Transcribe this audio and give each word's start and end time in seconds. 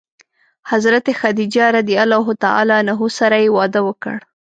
حضرت 0.69 1.05
خدیجه 1.21 1.65
رض 1.75 1.87
سره 3.19 3.37
یې 3.43 3.49
واده 3.57 3.81
وکړ. 3.87 4.15